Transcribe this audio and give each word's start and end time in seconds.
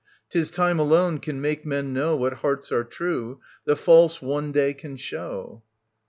'Tis 0.31 0.49
Time 0.49 0.79
alone 0.79 1.19
can 1.19 1.39
make 1.39 1.63
men 1.63 1.93
know 1.93 2.15
What 2.15 2.33
hearts 2.41 2.71
are 2.71 2.83
true 2.83 3.35
j 3.39 3.45
the 3.65 3.75
false 3.75 4.19
one 4.19 4.51
day 4.51 4.73
can 4.73 4.97
show. 4.97 5.61